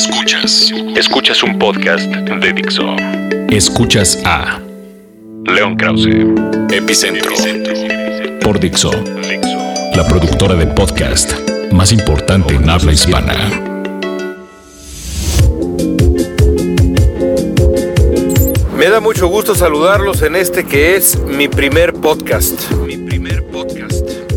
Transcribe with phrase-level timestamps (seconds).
[0.00, 0.72] Escuchas.
[0.96, 2.96] Escuchas un podcast de Dixo.
[3.50, 4.58] Escuchas a
[5.44, 6.08] León Krause,
[6.72, 7.34] Epicentro,
[8.42, 8.90] por Dixo,
[9.94, 11.34] la productora de podcast
[11.72, 13.34] más importante en habla hispana.
[18.74, 22.70] Me da mucho gusto saludarlos en este que es mi primer podcast.
[22.86, 23.49] Mi primer podcast.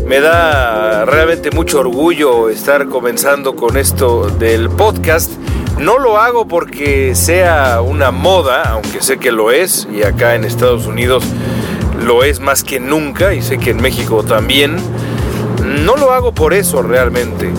[0.06, 5.32] Me da realmente mucho orgullo estar comenzando con esto del podcast.
[5.78, 10.44] No lo hago porque sea una moda, aunque sé que lo es, y acá en
[10.44, 11.24] Estados Unidos
[12.04, 14.76] lo es más que nunca, y sé que en México también.
[15.84, 17.50] No lo hago por eso realmente.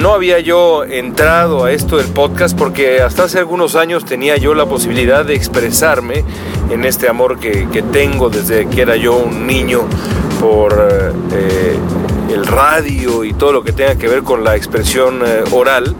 [0.00, 4.54] No había yo entrado a esto del podcast porque hasta hace algunos años tenía yo
[4.54, 6.24] la posibilidad de expresarme
[6.70, 9.82] en este amor que, que tengo desde que era yo un niño
[10.40, 10.72] por
[11.32, 11.76] eh,
[12.32, 15.94] el radio y todo lo que tenga que ver con la expresión eh, oral,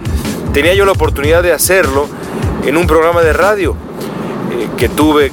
[0.55, 2.09] tenía yo la oportunidad de hacerlo
[2.65, 3.77] en un programa de radio
[4.51, 5.31] eh, que tuve,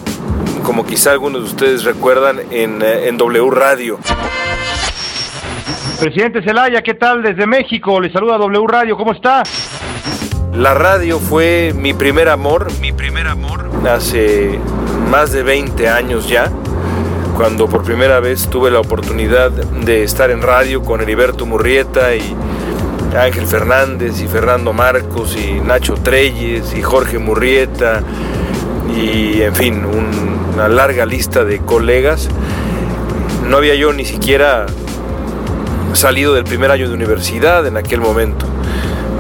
[0.64, 3.98] como quizá algunos de ustedes recuerdan, en, en W Radio.
[6.00, 8.00] Presidente Zelaya, ¿qué tal desde México?
[8.00, 9.42] Le saluda W Radio, ¿cómo está?
[10.54, 14.60] La radio fue mi primer amor, mi primer amor, hace
[15.10, 16.52] más de 20 años ya
[17.36, 22.36] cuando por primera vez tuve la oportunidad de estar en radio con Heriberto Murrieta y
[23.16, 28.04] Ángel Fernández y Fernando Marcos y Nacho Treyes y Jorge Murrieta
[28.96, 29.84] y en fin,
[30.54, 32.30] una larga lista de colegas.
[33.48, 34.68] No había yo ni siquiera
[35.94, 38.46] salido del primer año de universidad en aquel momento.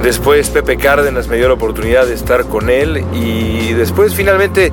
[0.03, 4.71] Después Pepe Cárdenas me dio la oportunidad de estar con él y después finalmente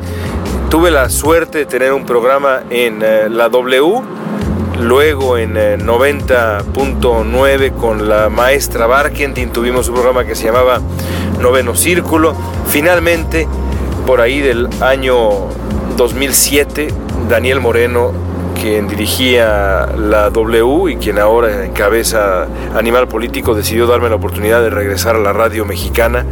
[0.69, 4.03] tuve la suerte de tener un programa en eh, la W,
[4.81, 10.81] luego en 90.9 eh, con la maestra Barkentin tuvimos un programa que se llamaba
[11.41, 12.34] Noveno Círculo.
[12.67, 13.48] Finalmente,
[14.06, 15.48] por ahí del año
[15.97, 16.89] 2007,
[17.28, 18.12] Daniel Moreno
[18.65, 24.71] quien dirigía la W y quien ahora encabeza Animal Político, decidió darme la oportunidad de
[24.71, 26.25] regresar a la radio mexicana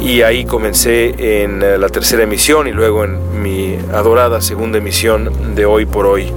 [0.00, 5.54] y ahí comencé en eh, la tercera emisión y luego en mi adorada segunda emisión
[5.54, 6.32] de Hoy por Hoy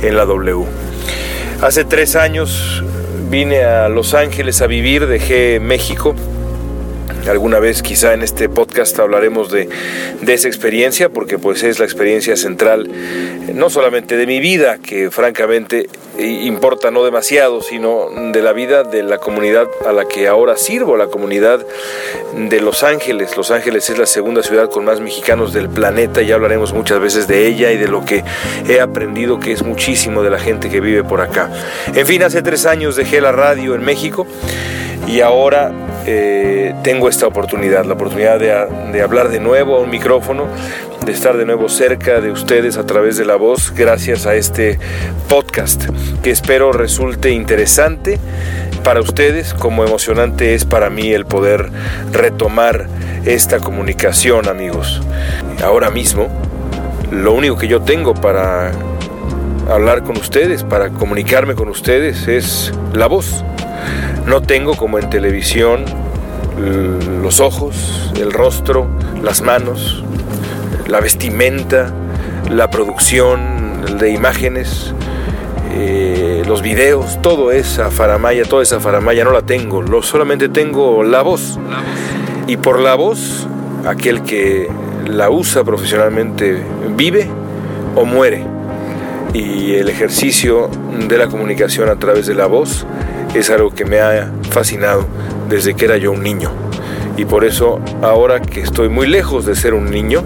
[0.00, 0.64] en la W.
[1.60, 2.82] Hace tres años
[3.28, 6.14] vine a Los Ángeles a vivir, dejé México
[7.28, 9.68] Alguna vez quizá en este podcast hablaremos de,
[10.26, 12.90] esa experiencia, porque pues es la experiencia central
[13.54, 15.88] no solamente de mi vida, que francamente
[16.18, 20.96] importa no demasiado, sino de la vida de la comunidad a la que ahora sirvo,
[20.96, 21.64] la comunidad
[22.34, 23.36] de Los Ángeles.
[23.36, 27.28] Los Ángeles es la segunda ciudad con más mexicanos del planeta, ya hablaremos muchas veces
[27.28, 28.24] de ella y de lo que
[28.68, 31.50] he aprendido, que es muchísimo de la gente que vive por acá.
[31.94, 34.26] En fin, hace tres años dejé la radio en México
[35.06, 35.72] y ahora
[36.06, 40.46] eh, tengo esta oportunidad, la oportunidad de, hablar de nuevo a un micrófono,
[41.04, 44.78] de estar de nuevo cerca de ustedes a través de la voz, gracias a este
[45.28, 45.84] podcast
[46.22, 48.18] que espero resulte interesante
[48.82, 51.70] para ustedes, como emocionante es para mí el poder
[52.10, 52.88] retomar
[53.24, 55.00] esta comunicación, amigos.
[55.62, 56.28] Ahora mismo,
[57.12, 58.72] lo único que yo tengo para
[59.68, 63.44] hablar con ustedes, para comunicarme con ustedes, es la voz
[64.26, 65.84] no tengo como en televisión
[67.22, 68.86] los ojos, el rostro,
[69.22, 70.04] las manos,
[70.86, 71.92] la vestimenta,
[72.50, 74.94] la producción de imágenes,
[75.74, 81.02] eh, los videos, todo esa faramaya, toda esa faramaya no la tengo, lo, solamente tengo
[81.02, 81.58] la voz.
[82.46, 83.46] Y por la voz,
[83.86, 84.68] aquel que
[85.06, 86.62] la usa profesionalmente
[86.96, 87.28] vive
[87.96, 88.44] o muere.
[89.32, 90.68] Y el ejercicio
[91.08, 92.84] de la comunicación a través de la voz
[93.34, 95.06] es algo que me ha fascinado
[95.48, 96.50] desde que era yo un niño.
[97.16, 100.22] Y por eso ahora que estoy muy lejos de ser un niño,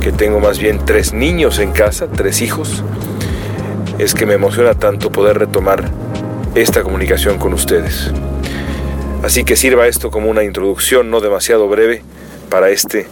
[0.00, 2.82] que tengo más bien tres niños en casa, tres hijos,
[3.98, 5.90] es que me emociona tanto poder retomar
[6.54, 8.10] esta comunicación con ustedes.
[9.22, 12.02] Así que sirva esto como una introducción no demasiado breve
[12.48, 13.08] para este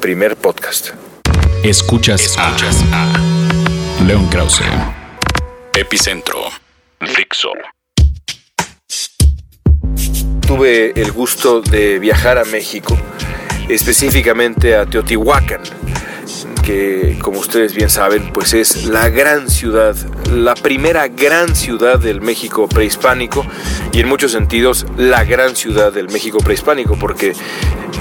[0.00, 0.90] primer podcast.
[1.62, 2.54] Escuchas, a,
[4.04, 4.62] León Krause,
[5.74, 6.38] Epicentro,
[7.00, 7.50] Fixo
[10.46, 12.96] tuve el gusto de viajar a México,
[13.68, 15.60] específicamente a Teotihuacán,
[16.66, 19.94] que como ustedes bien saben, pues es la gran ciudad,
[20.32, 23.46] la primera gran ciudad del México prehispánico
[23.92, 27.34] y en muchos sentidos la gran ciudad del México prehispánico, porque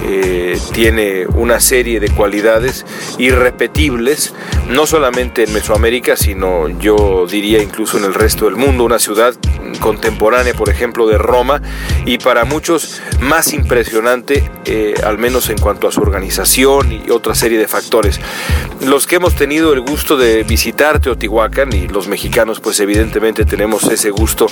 [0.08, 2.86] eh, tiene una serie de cualidades
[3.20, 4.34] irrepetibles,
[4.68, 9.36] no solamente en Mesoamérica, sino yo diría incluso en el resto del mundo, una ciudad
[9.80, 11.62] contemporánea, por ejemplo, de Roma,
[12.06, 17.36] y para muchos más impresionante, eh, al menos en cuanto a su organización y otra
[17.36, 18.20] serie de factores.
[18.82, 23.84] Los que hemos tenido el gusto de visitar Teotihuacán, y los mexicanos pues evidentemente tenemos
[23.86, 24.48] ese gusto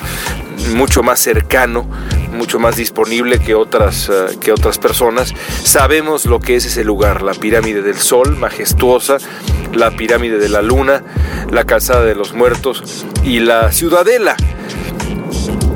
[0.76, 1.88] mucho más cercano,
[2.32, 5.34] mucho más disponible que otras, eh, que otras personas,
[5.64, 9.18] sabemos lo que es ese lugar, la pirámide del Sol, majestuosa,
[9.74, 11.04] la pirámide de la Luna,
[11.52, 14.36] la calzada de los muertos y la ciudadela.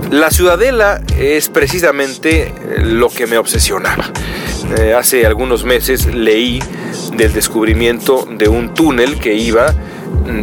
[0.09, 4.05] La ciudadela es precisamente lo que me obsesionaba.
[4.75, 6.61] Eh, hace algunos meses leí
[7.15, 9.73] del descubrimiento de un túnel que iba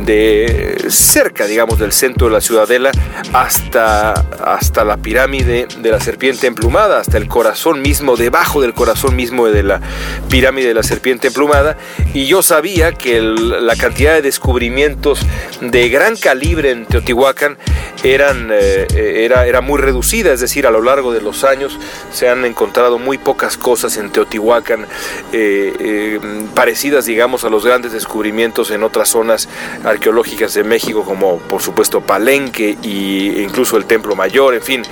[0.04, 2.90] de cerca, digamos, del centro de la ciudadela
[3.32, 9.16] hasta, hasta la pirámide de la serpiente emplumada, hasta el corazón mismo, debajo del corazón
[9.16, 9.80] mismo de la
[10.28, 11.76] pirámide de la serpiente emplumada.
[12.12, 15.20] Y yo sabía que la cantidad de descubrimientos
[15.60, 17.58] de gran calibre en Teotihuacán
[18.02, 18.86] eran, eh,
[19.24, 21.78] era, era muy reducida, es decir, a lo largo de los años
[22.12, 24.86] se han encontrado muy pocas cosas en Teotihuacán
[25.32, 26.20] eh, eh,
[26.54, 29.48] parecidas, digamos, a los grandes descubrimientos en otras zonas
[29.84, 34.82] arqueológicas de México, como por supuesto Palenque e incluso el Templo Mayor, en fin.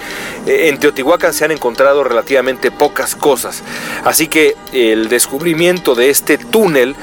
[0.47, 3.62] Eh, en Teotihuacán se han encontrado relativamente pocas cosas,
[4.05, 6.94] así que el descubrimiento de este túnel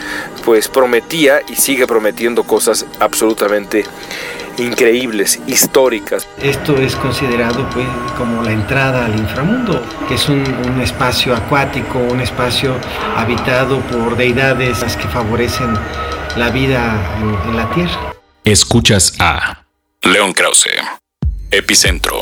[0.45, 3.85] pues prometía y sigue prometiendo cosas absolutamente
[4.59, 6.27] increíbles, históricas.
[6.41, 7.85] Esto es considerado pues,
[8.17, 10.44] como la entrada al inframundo, que es un,
[10.81, 12.73] espacio acuático, un espacio
[13.15, 15.77] habitado por deidades que favorecen
[16.39, 18.13] la vida en, en la tierra.
[18.45, 19.65] Escuchas a
[20.03, 20.69] León Krause,
[21.51, 22.15] Epicentro.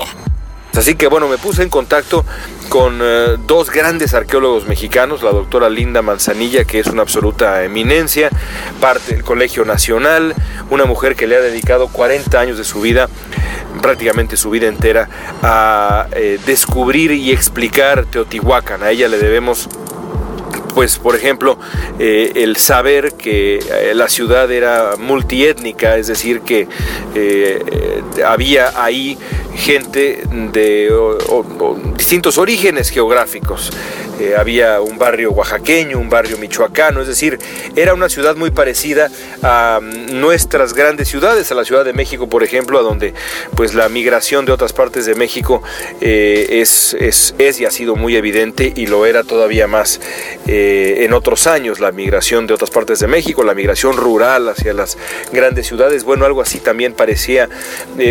[0.74, 2.26] Así que bueno, me puse en contacto
[2.70, 8.30] con eh, dos grandes arqueólogos mexicanos, la doctora Linda Manzanilla, que es una absoluta eminencia,
[8.80, 10.36] parte del Colegio Nacional,
[10.70, 13.10] una mujer que le ha dedicado 40 años de su vida,
[13.82, 15.10] prácticamente su vida entera,
[15.42, 18.84] a eh, descubrir y explicar Teotihuacán.
[18.84, 19.70] A ella le debemos
[20.78, 21.58] pues por ejemplo
[21.98, 23.60] eh, el saber que
[23.96, 26.68] la ciudad era multiétnica, es decir, que
[28.24, 29.18] había ahí
[29.56, 30.22] gente
[30.52, 30.94] de
[31.98, 33.72] distintos orígenes geográficos.
[34.20, 37.38] Eh, había un barrio oaxaqueño, un barrio michoacano, es decir,
[37.76, 39.12] era una ciudad muy parecida
[39.44, 43.14] a mm, nuestras grandes ciudades, a la Ciudad de México, por ejemplo, a donde
[43.56, 45.62] pues la migración de otras partes de México
[46.02, 50.02] eh, es, es, es, y ha sido muy evidente y lo era todavía más
[50.48, 54.74] eh, en otros años, la migración de otras partes de México, la migración rural hacia
[54.74, 54.98] las
[55.32, 57.50] grandes ciudades, bueno, algo así también parecía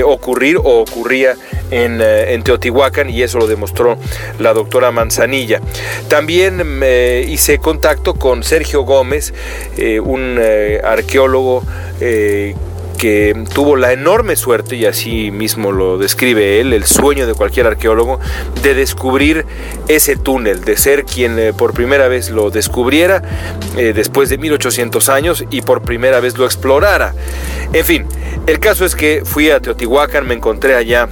[0.04, 1.34] ocurrir o ocurría
[1.70, 3.98] en, en Teotihuacán y eso lo demostró
[4.38, 5.60] la doctora Manzanilla.
[6.08, 6.82] También
[7.28, 9.32] hice contacto con Sergio Gómez,
[9.76, 11.62] eh, un eh, arqueólogo
[12.00, 12.54] eh,
[12.98, 17.66] que tuvo la enorme suerte, y así mismo lo describe él, el sueño de cualquier
[17.66, 18.18] arqueólogo,
[18.62, 19.44] de descubrir
[19.86, 23.22] ese túnel, de ser quien por primera vez lo descubriera
[23.76, 27.14] después de 1800 años y por primera vez lo explorara.
[27.74, 28.06] En fin,
[28.46, 31.10] el caso es que fui a Teotihuacán, me encontré allá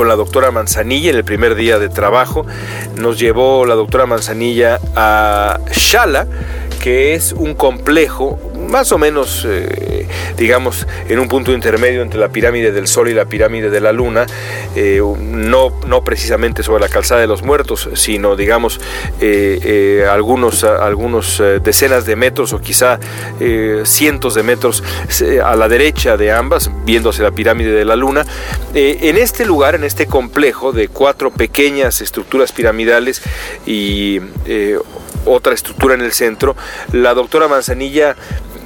[0.00, 2.46] con la doctora Manzanilla en el primer día de trabajo.
[2.96, 6.26] Nos llevó la doctora Manzanilla a Shala,
[6.80, 8.38] que es un complejo
[8.70, 10.06] más o menos, eh,
[10.36, 13.92] digamos, en un punto intermedio entre la pirámide del Sol y la pirámide de la
[13.92, 14.26] Luna,
[14.76, 18.80] eh, no, no precisamente sobre la calzada de los muertos, sino, digamos,
[19.20, 22.98] eh, algunos, algunos decenas de metros o quizá
[23.84, 24.82] cientos de metros
[25.44, 28.24] a la derecha de ambas, viéndose la pirámide de la Luna.
[28.74, 33.22] en este lugar, en este complejo de cuatro pequeñas estructuras piramidales
[33.66, 34.20] y
[35.24, 36.56] otra estructura en el centro,
[36.92, 38.16] la doctora Manzanilla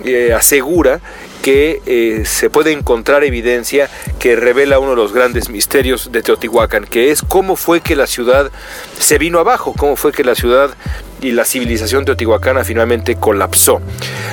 [0.04, 1.00] eh, asegura
[1.42, 6.86] que eh, se puede encontrar evidencia que revela uno de los grandes misterios de Teotihuacán,
[6.86, 8.50] que es cómo fue que la ciudad
[8.98, 10.74] se vino abajo, cómo fue que la ciudad
[11.20, 13.80] y la civilización teotihuacana finalmente colapsó.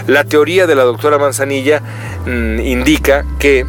[0.07, 1.81] La teoría de la doctora Manzanilla
[2.25, 3.65] mm, indica que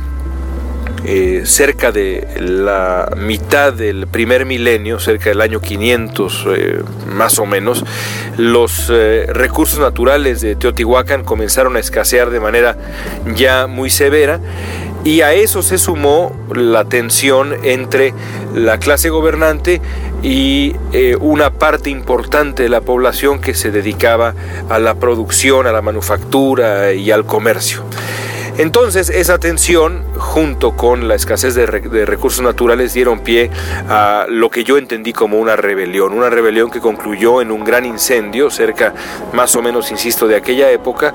[1.05, 6.83] eh, cerca de la mitad del primer milenio, cerca del año 500 eh,
[7.13, 7.85] más o menos,
[8.37, 12.77] los eh, recursos naturales de Teotihuacán comenzaron a escasear de manera
[13.35, 14.39] ya muy severa
[15.03, 18.15] y a eso se sumó la tensión entre
[18.55, 19.81] la clase gobernante
[20.23, 20.77] y
[21.19, 24.35] una parte importante de la población que se dedicaba
[24.69, 27.83] a la producción, a la manufactura y al comercio.
[28.59, 33.51] Entonces esa tensión junto con la escasez de, recursos naturales dieron pie
[33.89, 37.87] a lo que yo entendí como una rebelión, una rebelión que concluyó en un gran
[37.87, 38.95] incendio cerca
[39.33, 41.15] más o menos, insisto, de aquella época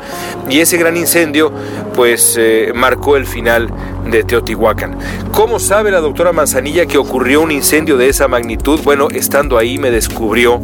[0.50, 1.52] y ese gran incendio
[1.94, 3.70] pues eh, marcó el final
[4.10, 4.98] de Teotihuacán.
[5.32, 8.80] ¿Cómo sabe la doctora Manzanilla que ocurrió un incendio de esa magnitud?
[8.84, 10.60] Bueno, estando ahí me descubrió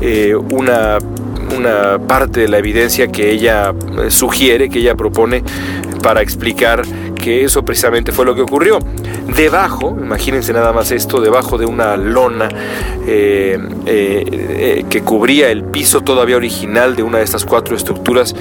[0.00, 0.98] eh, una
[1.56, 3.72] una parte de la evidencia que ella
[4.02, 5.42] eh, sugiere, que ella propone
[6.08, 6.86] para explicar
[7.22, 8.78] que eso precisamente fue lo que ocurrió.
[9.36, 12.48] Debajo, imagínense nada más esto, debajo de una lona
[13.06, 18.34] eh, eh, que cubría el piso todavía original de una de estas cuatro estructuras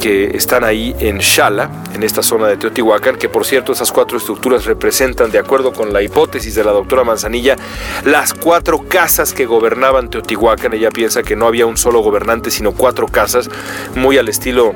[0.00, 4.16] que están ahí en Shala, en esta zona de Teotihuacán, que por cierto esas cuatro
[4.16, 7.56] estructuras representan, de acuerdo con la hipótesis de la doctora Manzanilla,
[8.04, 10.72] las cuatro casas que gobernaban Teotihuacán.
[10.72, 13.50] Ella piensa que no había un solo gobernante, sino cuatro casas,
[13.96, 14.72] muy al estilo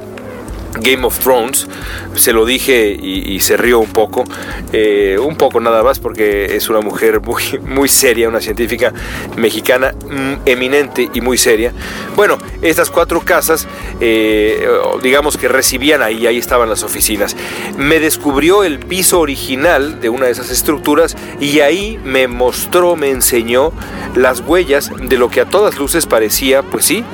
[0.80, 1.66] Game of Thrones,
[2.14, 4.24] se lo dije y, se rió un poco,
[4.72, 8.92] eh, un poco nada más porque es una mujer muy, muy seria, una científica
[9.36, 11.72] mexicana mm, eminente y muy seria.
[12.16, 13.66] Bueno, estas cuatro casas,
[14.00, 14.66] eh,
[15.02, 17.36] digamos que recibían ahí, ahí estaban las oficinas.
[17.76, 23.10] Me descubrió el piso original de una de esas estructuras y ahí me mostró, me
[23.10, 23.72] enseñó
[24.14, 27.04] las huellas de lo que a todas luces parecía, pues sí,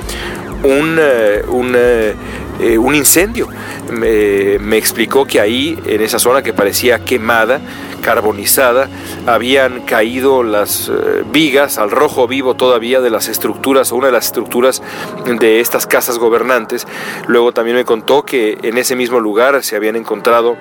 [0.63, 1.75] un, eh, un
[2.59, 3.47] eh, un incendio.
[3.91, 7.61] Me, explicó que ahí, en esa zona que parecía quemada,
[8.01, 8.89] carbonizada,
[9.25, 14.13] habían caído las eh, vigas al rojo vivo todavía de las estructuras, o una de
[14.13, 14.81] las estructuras
[15.25, 16.87] de estas casas gobernantes.
[17.27, 20.57] Luego también me contó que en ese mismo lugar se habían encontrado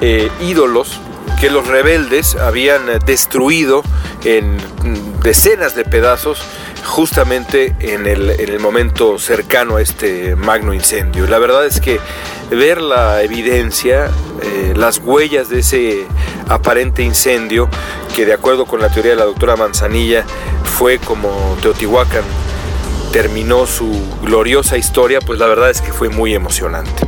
[0.00, 1.00] eh, ídolos
[1.42, 3.82] que los rebeldes habían destruido
[4.22, 4.58] en
[5.24, 6.40] decenas de pedazos
[6.84, 11.26] justamente en el, en el, momento cercano a este magno incendio.
[11.26, 11.98] La verdad es que
[12.52, 14.08] ver la evidencia,
[14.40, 16.06] eh, las huellas de ese
[16.48, 17.68] aparente incendio,
[18.14, 20.24] que de acuerdo con la teoría de la doctora Manzanilla
[20.62, 22.22] fue como Teotihuacán
[23.10, 23.90] terminó su
[24.22, 27.02] gloriosa historia, pues la verdad es que fue muy emocionante.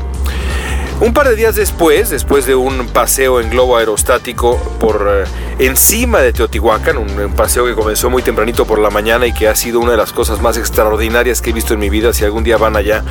[1.01, 5.25] Un par de días después, después de un paseo en globo aerostático por eh,
[5.59, 9.57] encima de Teotihuacán, un, paseo que comenzó muy tempranito por la mañana y que ha
[9.57, 12.45] sido una de las cosas más extraordinarias que he visto en mi vida, si algún
[12.45, 13.03] día van allá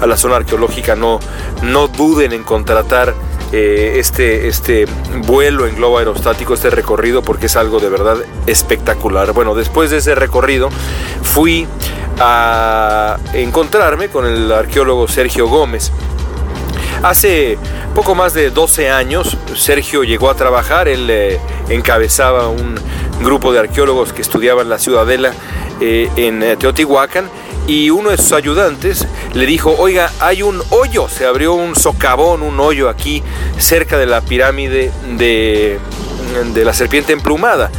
[0.00, 1.18] a la zona arqueológica, no,
[1.62, 3.14] no duden en contratar
[3.52, 4.84] eh, este, este
[5.26, 9.32] vuelo en globo aerostático, este recorrido, porque es algo de verdad espectacular.
[9.32, 10.68] Bueno, después de ese recorrido
[11.22, 11.66] fui
[12.20, 15.90] a encontrarme con el arqueólogo Sergio Gómez,
[17.02, 17.56] Hace
[17.94, 21.40] poco más de 12 años Sergio llegó a trabajar, él eh,
[21.70, 22.74] encabezaba un
[23.22, 25.32] grupo de arqueólogos que estudiaban la ciudadela
[25.80, 27.30] eh, en eh, Teotihuacán
[27.66, 32.42] y uno de sus ayudantes le dijo, oiga, hay un hoyo, se abrió un socavón,
[32.42, 33.22] un hoyo aquí
[33.56, 35.78] cerca de la pirámide de,
[36.52, 37.70] de la serpiente emplumada.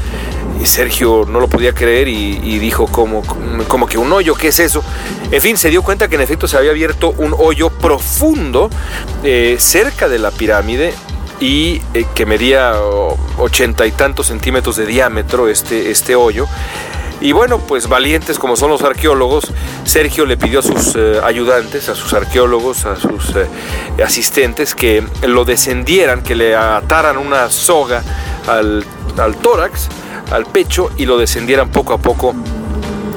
[0.61, 3.23] Y Sergio no lo podía creer y, dijo como,
[3.67, 4.83] como que un hoyo, ¿qué es eso?
[5.31, 8.69] En fin, se dio cuenta que en efecto se había abierto un hoyo profundo
[9.23, 10.93] eh, cerca de la pirámide
[11.39, 12.75] y eh, que medía
[13.39, 16.45] ochenta y tantos centímetros de diámetro este, este hoyo.
[17.21, 19.51] Y bueno, pues valientes como son los arqueólogos,
[19.83, 23.33] Sergio le pidió a sus eh, ayudantes, a sus arqueólogos, a sus
[24.03, 28.03] asistentes que lo descendieran, que le ataran una soga
[28.47, 28.85] al,
[29.17, 29.89] al tórax
[30.31, 32.33] al pecho y lo descendieran poco a poco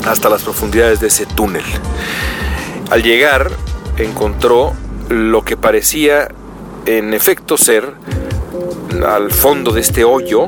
[0.06, 1.64] hasta las profundidades de ese túnel.
[2.90, 3.50] Al llegar
[3.96, 4.72] encontró
[5.08, 6.28] lo que parecía
[6.86, 7.94] en efecto ser
[9.06, 10.46] al fondo de este hoyo,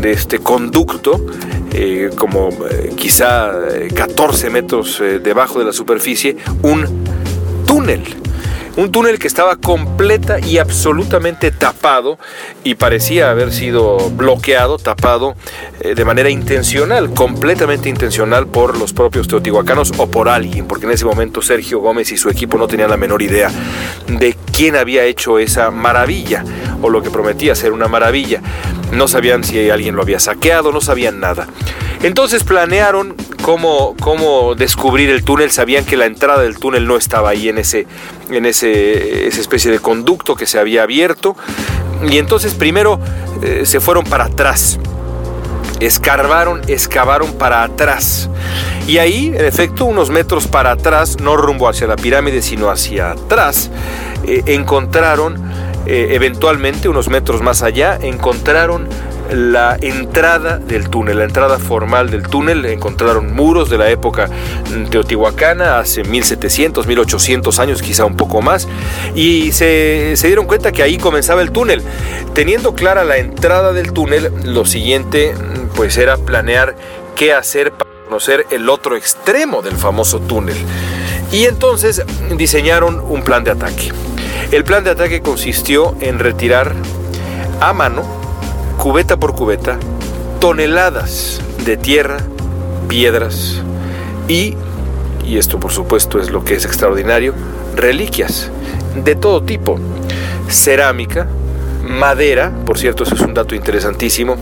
[0.00, 1.20] de este conducto,
[1.72, 3.52] eh, como eh, quizá
[3.94, 7.04] 14 eh, metros debajo de la superficie, un
[7.66, 8.19] túnel
[8.76, 12.18] un túnel que estaba completa y absolutamente tapado
[12.64, 15.34] y parecía haber sido bloqueado, tapado
[15.80, 20.92] eh, de manera intencional, completamente intencional por los propios teotihuacanos o por alguien, porque en
[20.92, 23.50] ese momento Sergio Gómez y su equipo no tenían la menor idea
[24.06, 26.44] de quién había hecho esa maravilla
[26.82, 28.40] o lo que prometía ser una maravilla.
[28.92, 31.46] No sabían si alguien lo había saqueado, no sabían nada.
[32.02, 35.50] Entonces planearon cómo, cómo descubrir el túnel.
[35.50, 37.86] Sabían que la entrada del túnel no estaba ahí en, ese,
[38.30, 41.36] en ese, especie de conducto que se había abierto.
[42.08, 42.98] Y entonces primero
[43.42, 44.78] eh, se fueron para atrás.
[45.78, 48.30] Escarbaron, excavaron para atrás.
[48.86, 53.12] Y ahí, en efecto, unos metros para atrás, no rumbo hacia la pirámide, sino hacia
[53.12, 53.70] atrás,
[54.26, 55.40] eh, encontraron,
[55.86, 58.88] eh, eventualmente, unos metros más allá, encontraron
[59.32, 62.64] la entrada del túnel, la entrada formal del túnel.
[62.66, 64.28] Encontraron muros de la época
[64.90, 68.68] teotihuacana, hace 1700, 1800 años, quizá un poco más,
[69.14, 71.82] y se, se dieron cuenta que ahí comenzaba el túnel.
[72.34, 75.34] Teniendo clara la entrada del túnel, lo siguiente
[75.74, 76.76] pues era planear
[77.16, 80.56] qué hacer para conocer el otro extremo del famoso túnel.
[81.32, 82.02] Y entonces
[82.36, 83.92] diseñaron un plan de ataque.
[84.50, 86.74] El plan de ataque consistió en retirar
[87.60, 88.19] a mano,
[88.80, 89.78] cubeta por cubeta,
[90.40, 92.16] toneladas de tierra,
[92.88, 93.60] piedras
[94.26, 94.54] y,
[95.22, 97.34] y esto por supuesto es lo que es extraordinario,
[97.76, 98.50] reliquias
[98.94, 99.78] de todo tipo.
[100.48, 101.28] Cerámica,
[101.86, 104.36] madera, por cierto, eso es un dato interesantísimo,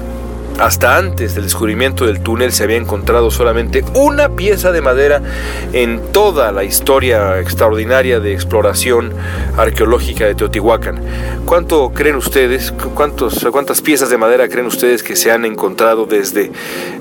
[0.58, 5.22] hasta antes del descubrimiento del túnel se había encontrado solamente una pieza de madera
[5.72, 9.12] en toda la historia extraordinaria de exploración
[9.56, 11.00] arqueológica de Teotihuacán.
[11.44, 16.50] ¿Cuánto creen ustedes, cuántos, cuántas piezas de madera creen ustedes que se han encontrado desde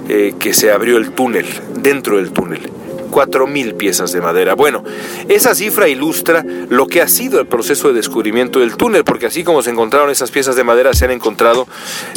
[0.07, 2.69] eh, que se abrió el túnel, dentro del túnel?
[3.09, 4.55] 4.000 piezas de madera.
[4.55, 4.83] Bueno,
[5.29, 9.43] esa cifra ilustra lo que ha sido el proceso de descubrimiento del túnel, porque así
[9.43, 11.67] como se encontraron esas piezas de madera, se han encontrado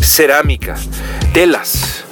[0.01, 0.77] cerámica,
[1.33, 2.05] telas,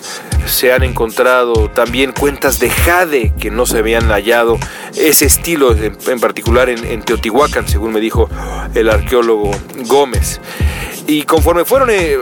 [0.48, 4.58] se han encontrado también cuentas de jade que no se habían hallado
[4.96, 8.28] ese estilo en, particular en, Teotihuacán, según me dijo
[8.74, 9.50] el arqueólogo
[9.86, 10.40] Gómez.
[11.06, 12.18] Y conforme fueron, eh,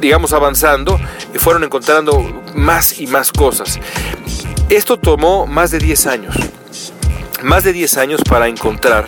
[0.00, 1.00] digamos, avanzando,
[1.36, 3.80] fueron encontrando más y más cosas.
[4.70, 6.34] Esto tomó más de 10 años.
[7.42, 9.06] Más de 10 años para encontrar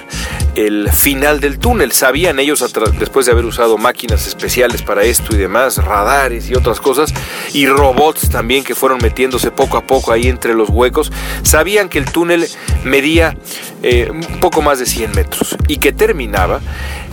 [0.55, 1.93] el final del túnel.
[1.93, 2.65] Sabían ellos,
[2.99, 7.13] después de haber usado máquinas especiales para esto y demás, radares y otras cosas,
[7.53, 11.99] y robots también que fueron metiéndose poco a poco ahí entre los huecos, sabían que
[11.99, 12.47] el túnel
[12.85, 13.37] medía
[13.83, 16.61] eh, un poco más de 100 metros y que terminaba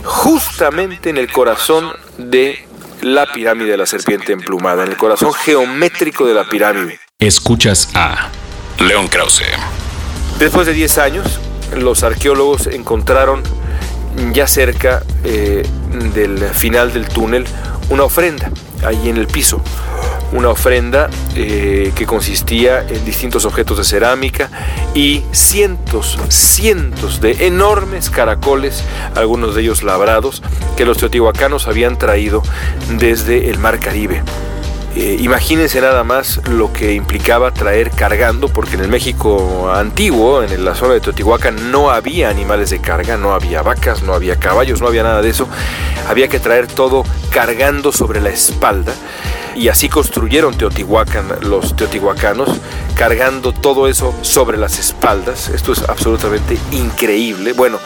[0.04, 2.66] justamente en el corazón de
[3.00, 7.03] la pirámide de la serpiente emplumada, en el corazón geométrico de la pirámide.
[7.20, 8.28] Escuchas a
[8.80, 9.44] León Krause.
[10.38, 11.40] Después de 10 años,
[11.74, 13.42] los arqueólogos encontraron
[14.32, 15.66] ya cerca eh,
[16.12, 17.46] del final del túnel
[17.88, 18.50] una ofrenda,
[18.84, 19.62] ahí en el piso.
[20.32, 24.50] Una ofrenda eh, que consistía en distintos objetos de cerámica
[24.92, 28.82] y cientos, cientos de enormes caracoles,
[29.14, 30.42] algunos de ellos labrados,
[30.76, 32.42] que los teotihuacanos habían traído
[32.98, 34.22] desde el mar Caribe.
[34.96, 40.64] Eh, imagínense nada más lo que implicaba traer cargando, porque en el México antiguo, en
[40.64, 44.80] la zona de Teotihuacán, no había animales de carga, no había vacas, no había caballos,
[44.80, 45.48] no había nada de eso.
[46.08, 48.94] Había que traer todo cargando sobre la espalda.
[49.56, 52.48] Y así construyeron Teotihuacán los teotihuacanos,
[52.96, 55.48] cargando todo eso sobre las espaldas.
[55.48, 57.52] Esto es absolutamente increíble.
[57.52, 57.78] Bueno,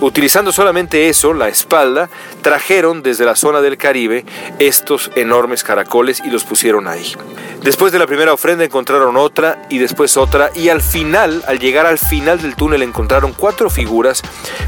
[0.00, 2.10] Utilizando solamente eso, la espalda,
[2.42, 4.24] trajeron desde la zona del Caribe
[4.58, 7.14] estos enormes caracoles y los pusieron ahí.
[7.62, 11.86] Después de la primera ofrenda encontraron otra y después otra y al final, al llegar
[11.86, 14.20] al final del túnel encontraron cuatro figuras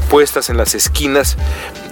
[0.09, 1.37] puestas en las esquinas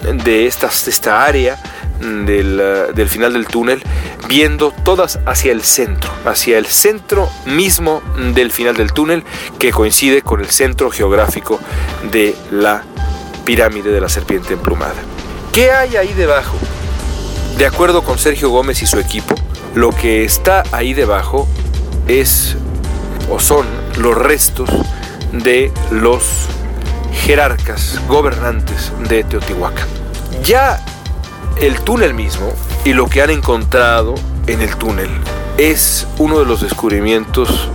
[0.02, 1.62] de, esta área
[2.00, 3.84] del, uh, del, final del túnel,
[4.28, 8.02] viendo todas hacia el centro, hacia el centro mismo
[8.34, 9.24] del final del túnel,
[9.60, 11.60] que coincide con el centro geográfico
[12.12, 12.84] de la
[13.46, 14.96] pirámide de la serpiente emplumada.
[15.54, 16.58] ¿Qué hay ahí debajo?
[17.58, 19.36] De acuerdo con Sergio Gómez y su equipo,
[19.76, 21.48] lo que está ahí debajo
[22.08, 22.58] es
[23.30, 23.66] o son
[23.98, 24.70] los restos
[25.32, 26.48] de los
[27.14, 29.88] jerarcas gobernantes de Teotihuacán.
[30.44, 30.84] Ya
[31.58, 32.52] el túnel mismo
[32.84, 34.16] y lo que han encontrado
[34.48, 35.10] en el túnel
[35.58, 37.70] es uno de los descubrimientos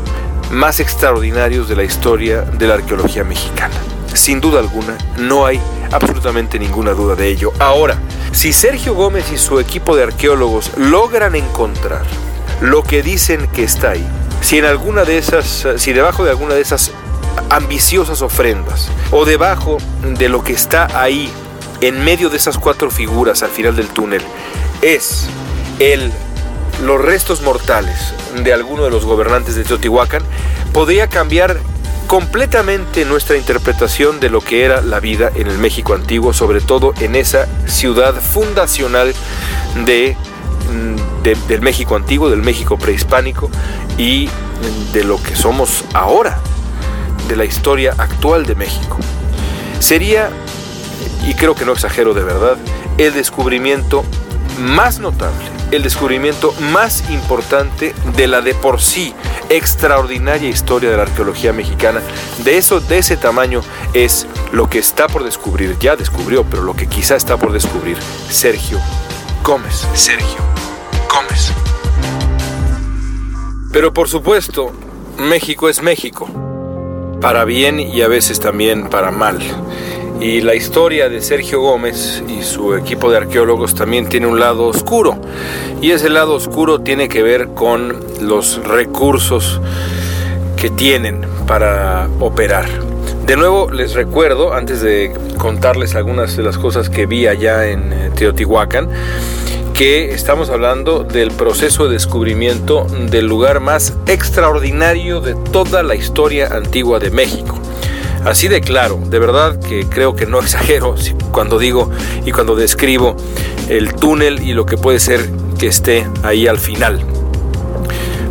[0.50, 3.74] más extraordinarios de la historia de la arqueología mexicana.
[4.14, 5.60] Sin duda alguna, no hay
[5.92, 7.52] absolutamente ninguna duda de ello.
[7.58, 7.98] Ahora,
[8.32, 12.02] si Sergio Gómez y su equipo de arqueólogos logran encontrar
[12.60, 14.06] lo que dicen que está ahí,
[14.40, 16.92] si en alguna de esas, si debajo de alguna de esas
[17.50, 21.30] ambiciosas ofrendas o debajo de lo que está ahí
[21.80, 24.22] en medio de esas cuatro figuras al final del túnel
[24.82, 25.26] es
[25.78, 26.12] el
[26.84, 30.22] los restos mortales de alguno de los gobernantes de Teotihuacán
[30.72, 31.60] podría cambiar
[32.10, 36.92] completamente nuestra interpretación de lo que era la vida en el México antiguo, sobre todo
[36.98, 39.14] en esa ciudad fundacional
[39.84, 40.16] de,
[40.72, 43.48] mm, del México antiguo, del México prehispánico
[43.96, 44.28] y
[44.92, 46.40] de lo que somos ahora,
[47.28, 48.98] de la historia actual de México.
[49.78, 50.30] Sería,
[51.28, 52.56] y creo que no exagero de verdad,
[52.98, 54.04] el descubrimiento
[54.58, 59.14] más notable, el descubrimiento más importante de la de por sí
[59.48, 62.00] extraordinaria historia de la arqueología mexicana.
[62.44, 63.62] De eso, de ese tamaño
[63.94, 67.98] es lo que está por descubrir, ya descubrió, pero lo que quizá está por descubrir
[68.28, 68.78] Sergio
[69.44, 69.86] Gómez.
[69.94, 70.38] Sergio
[71.12, 71.52] Gómez.
[73.72, 74.72] Pero por supuesto,
[75.18, 76.28] México es México,
[77.20, 79.38] para bien y a veces también para mal.
[80.20, 84.66] Y la historia de Sergio Gómez y su equipo de arqueólogos también tiene un lado
[84.66, 85.18] oscuro.
[85.80, 89.60] Y ese lado oscuro tiene que ver con los recursos
[90.56, 92.68] que tienen para operar.
[93.24, 97.90] De nuevo les recuerdo, antes de contarles algunas de las cosas que vi allá en
[97.90, 98.90] eh, Teotihuacán,
[99.72, 106.48] que estamos hablando del proceso de descubrimiento del lugar más extraordinario de toda la historia
[106.48, 107.58] antigua de México.
[108.24, 110.94] Así de claro, de verdad que creo que no exagero
[111.32, 111.90] cuando digo
[112.24, 113.16] y cuando describo
[113.68, 117.00] el túnel y lo que puede ser que esté ahí al final.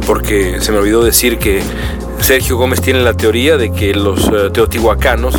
[0.05, 1.61] Porque se me olvidó decir que
[2.19, 5.35] Sergio Gómez tiene la teoría de que los eh, teotihuacanos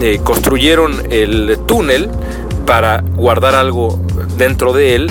[0.00, 2.08] eh, construyeron el túnel
[2.66, 4.00] para guardar algo
[4.36, 5.10] dentro de él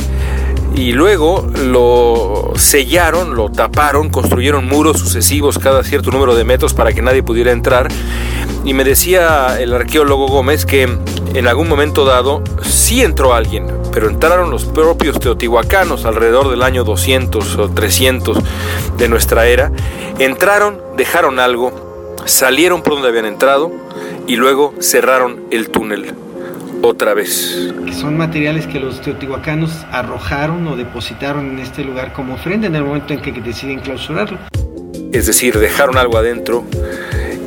[0.75, 6.91] y luego lo sellaron, lo taparon, construyeron muros sucesivos cada cierto número de metros para
[6.91, 7.87] que nadie pudiera entrar.
[8.65, 10.89] Y me decía el arqueólogo Gómez que
[11.35, 16.83] en algún momento dado sí entró alguien, pero entraron los propios teotihuacanos alrededor del año
[16.83, 18.39] 200 o 300
[18.97, 19.71] de nuestra era.
[20.17, 23.71] Entraron, dejaron algo, salieron por donde habían entrado
[24.25, 26.15] y luego cerraron el túnel
[26.81, 27.71] otra vez.
[27.91, 32.83] Son materiales que los teotihuacanos arrojaron o depositaron en este lugar como ofrenda en el
[32.83, 34.39] momento en que deciden clausurarlo.
[35.11, 36.65] Es decir, dejaron algo adentro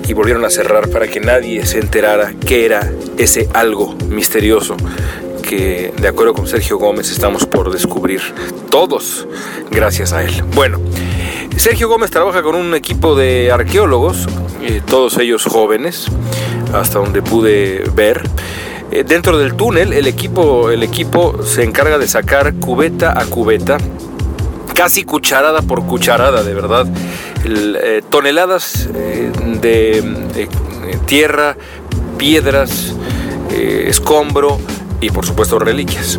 [0.09, 4.77] y volvieron a cerrar para que nadie se enterara qué era ese algo misterioso
[5.43, 8.21] que, de acuerdo con Sergio Gómez, estamos por descubrir
[8.71, 9.27] todos
[9.71, 10.43] gracias a él.
[10.55, 10.79] Bueno,
[11.57, 14.27] Sergio Gómez trabaja con un equipo de arqueólogos,
[14.63, 16.07] eh, todos ellos jóvenes,
[16.75, 18.23] hasta donde pude ver.
[18.91, 23.77] Eh, dentro del túnel el equipo, el equipo se encarga de sacar cubeta a cubeta,
[24.75, 26.87] casi cucharada por cucharada, de verdad,
[27.45, 30.49] eh, toneladas eh, de
[31.07, 31.57] tierra,
[32.17, 32.95] piedras,
[33.51, 34.59] escombro
[35.01, 36.19] y por supuesto reliquias.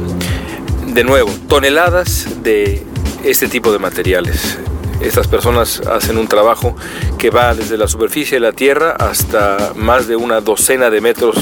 [0.87, 2.83] De nuevo, toneladas de
[3.23, 4.57] este tipo de materiales.
[5.01, 6.75] Estas personas hacen un trabajo
[7.17, 11.37] que va desde la superficie de la Tierra hasta más de una docena de metros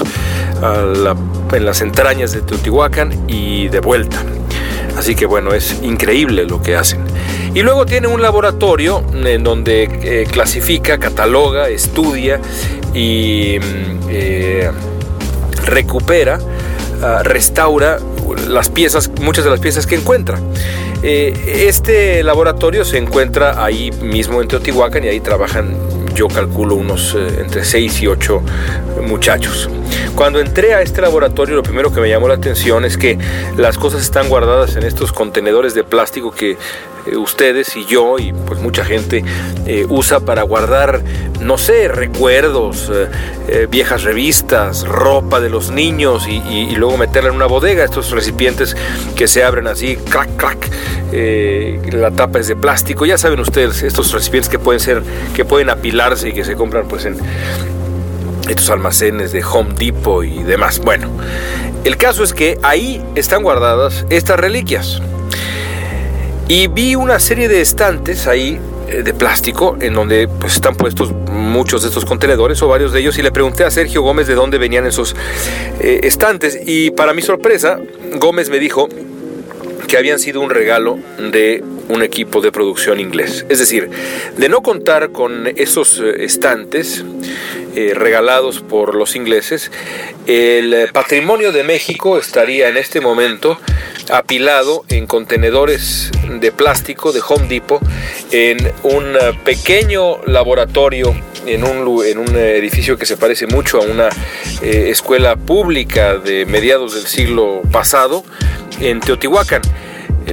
[1.54, 4.24] en las entrañas de Teotihuacán y de vuelta.
[4.98, 7.00] Así que bueno, es increíble lo que hacen.
[7.54, 12.42] Y luego tiene un laboratorio en donde eh, clasifica, cataloga, estudia
[12.96, 14.72] y mm, eh,
[15.66, 16.40] recupera,
[17.04, 18.00] ah, restaura
[18.48, 20.40] las piezas, muchas de las piezas que encuentra.
[21.04, 25.76] Eh, este laboratorio se encuentra ahí mismo en Teotihuacán y ahí trabajan,
[26.18, 28.42] yo calculo, unos entre 6 y 8
[29.04, 29.70] muchachos.
[30.16, 33.20] Cuando entré a este laboratorio, lo primero que me llamó la atención es que
[33.56, 36.58] las cosas están guardadas en estos contenedores de plástico que
[37.08, 39.24] eh, ustedes y yo y pues mucha gente
[39.65, 41.02] eh, usa para guardar,
[41.41, 42.91] no sé, recuerdos,
[43.48, 48.76] eh, viejas revistas, ropa de los niños y, luego meterla en una bodega, estos recipientes
[49.15, 50.70] que se abren así, crack, crack,
[51.93, 55.02] la tapa es de plástico, ya saben ustedes, estos recipientes que pueden ser,
[55.34, 57.17] que pueden apilarse y que se compran pues en
[58.48, 60.80] estos almacenes de Home Depot y demás.
[60.80, 61.10] Bueno,
[61.84, 65.02] el caso es que ahí están guardadas estas reliquias.
[66.50, 68.58] Y vi una serie de estantes ahí
[68.88, 73.02] eh, de plástico en donde pues, están puestos muchos de estos contenedores o varios de
[73.02, 75.14] ellos y le pregunté a Sergio Gómez de dónde venían esos
[75.82, 77.82] eh, estantes y para mi sorpresa
[78.14, 78.88] Gómez me dijo
[79.90, 83.46] que habían sido un regalo de un equipo de producción inglés.
[83.50, 83.90] Es decir,
[84.38, 87.04] de no contar con esos eh, estantes
[87.94, 89.72] regalados por los ingleses,
[90.26, 93.60] el patrimonio de México estaría en este momento
[94.12, 97.82] apilado en contenedores de plástico de Home Depot
[98.32, 101.15] en un pequeño laboratorio
[101.46, 104.10] en un, en un edificio que se parece mucho a una
[104.62, 108.24] eh, escuela pública de mediados del siglo pasado
[108.80, 109.62] en Teotihuacán.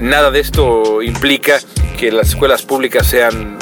[0.00, 1.60] Nada de esto implica
[1.96, 3.58] que las escuelas públicas sean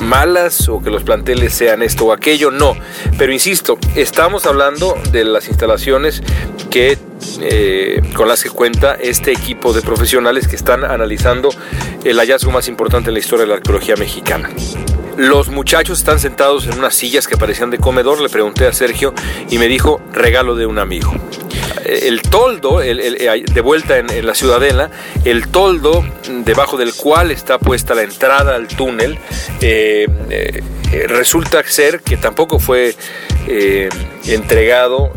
[0.00, 2.76] malas o que los planteles sean esto o aquello, no.
[3.18, 6.22] Pero insisto, estamos hablando de las instalaciones
[6.70, 6.98] que
[7.40, 11.48] eh, con las que cuenta este equipo de profesionales que están analizando
[12.04, 14.50] el hallazgo más importante en la historia de la arqueología mexicana.
[15.16, 19.14] Los muchachos están sentados en unas sillas que parecían de comedor, le pregunté a Sergio
[19.48, 21.14] y me dijo regalo de un amigo.
[21.84, 24.90] El toldo, de vuelta en, la ciudadela,
[25.24, 26.04] el toldo
[26.44, 29.18] debajo del cual está puesta la entrada al túnel,
[29.60, 30.62] eh, eh,
[31.08, 32.94] resulta ser que tampoco fue
[33.48, 33.88] eh,
[34.26, 35.12] entregado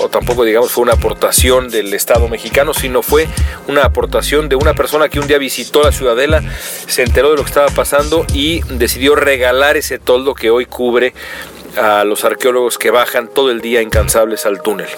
[0.00, 3.28] o tampoco digamos fue una aportación del Estado mexicano, sino fue
[3.68, 6.42] una aportación de una persona que un día visitó la ciudadela,
[6.86, 11.14] se enteró de lo que estaba pasando y decidió regalar ese toldo que hoy cubre
[11.76, 14.88] a los arqueólogos que bajan todo el día incansables al túnel.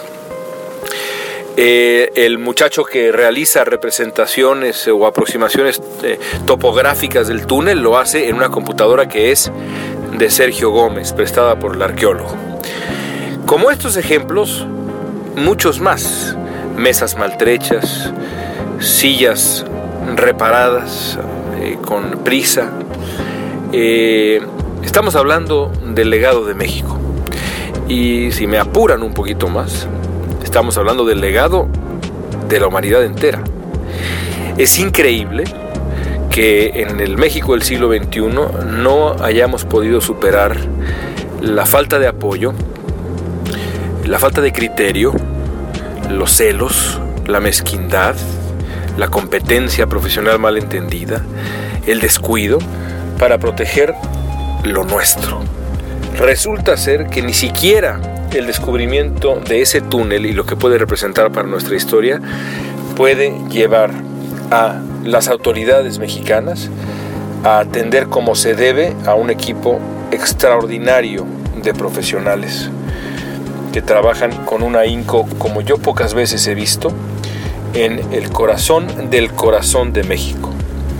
[1.55, 8.35] Eh, el muchacho que realiza representaciones o aproximaciones eh, topográficas del túnel lo hace en
[8.35, 9.51] una computadora que es
[10.17, 12.35] de Sergio Gómez, prestada por el arqueólogo.
[13.45, 14.65] Como estos ejemplos,
[15.35, 16.35] muchos más.
[16.75, 18.11] Mesas maltrechas,
[18.79, 19.63] sillas
[20.15, 21.19] reparadas
[21.61, 22.71] eh, con prisa.
[23.71, 26.99] estamos hablando del legado de México.
[27.87, 29.87] Y si me apuran un poquito más,
[30.53, 31.67] Estamos hablando del legado
[32.47, 33.43] de la humanidad entera.
[34.55, 35.45] Es increíble
[36.29, 38.21] que en el México del siglo XXI
[38.67, 40.55] no hayamos podido superar
[41.41, 42.53] la falta de apoyo,
[44.05, 45.11] la falta de criterio,
[46.11, 48.15] los celos, la mezquindad,
[48.95, 51.23] la competencia profesional mal entendida,
[51.87, 52.59] el descuido
[53.17, 53.95] para proteger
[54.65, 55.39] lo nuestro.
[56.19, 61.31] Resulta ser que ni siquiera el descubrimiento de ese túnel y lo que puede representar
[61.31, 62.21] para nuestra historia
[62.95, 63.91] puede llevar
[64.51, 66.69] a las autoridades mexicanas
[67.43, 69.79] a atender como se debe a un equipo
[70.11, 71.25] extraordinario
[71.61, 72.69] de profesionales
[73.71, 76.91] que trabajan con un ahínco como yo pocas veces he visto
[77.73, 80.52] en el corazón del corazón de México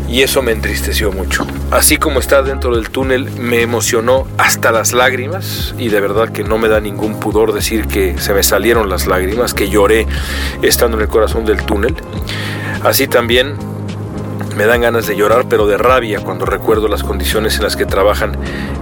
[0.07, 1.45] y eso me entristeció mucho.
[1.71, 6.43] Así como está dentro del túnel, me emocionó hasta las lágrimas y de verdad que
[6.43, 10.05] no me da ningún pudor decir que se me salieron las lágrimas, que lloré
[10.61, 11.95] estando en el corazón del túnel.
[12.83, 13.55] Así también
[14.55, 17.85] me dan ganas de llorar, pero de rabia cuando recuerdo las condiciones en las que
[17.85, 18.37] trabajan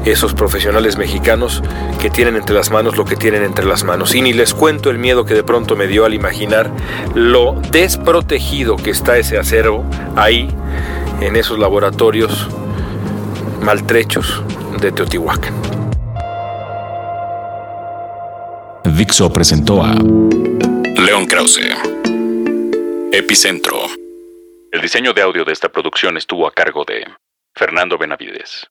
[0.06, 1.64] esos profesionales mexicanos
[2.02, 4.14] que tienen entre las manos lo que tienen entre las manos.
[4.16, 6.72] Y ni les cuento el miedo que de pronto me dio al imaginar
[7.14, 10.50] lo desprotegido que está ese acervo ahí
[11.22, 12.50] en esos laboratorios
[13.62, 14.44] maltrechos
[14.82, 15.54] de Teotihuacán.
[18.84, 21.76] Dixo presentó a León Krause,
[23.12, 23.78] Epicentro.
[24.72, 27.06] El diseño de audio de esta producción estuvo a cargo de
[27.56, 28.68] Fernando Benavides.